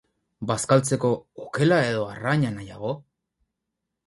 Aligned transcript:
Bazkaltzeko, 0.51 1.11
okela 1.43 1.79
ala 1.91 2.09
arraina 2.15 2.53
nahiago? 2.57 2.97